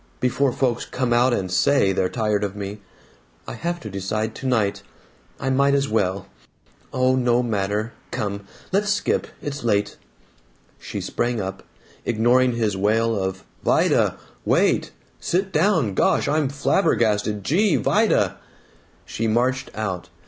[0.19, 2.79] Before folks come out and SAY they're tired of me.
[3.47, 4.81] I have to decide tonight.
[5.39, 6.25] I might as well
[6.91, 7.93] Oh, no matter.
[8.09, 8.47] Come.
[8.71, 9.27] Let's skip.
[9.43, 9.97] It's late."
[10.79, 11.61] She sprang up,
[12.03, 14.17] ignoring his wail of "Vida!
[14.43, 14.89] Wait!
[15.19, 15.93] Sit down!
[15.93, 16.27] Gosh!
[16.27, 17.43] I'm flabbergasted!
[17.43, 17.75] Gee!
[17.75, 18.39] Vida!"
[19.05, 20.09] She marched out.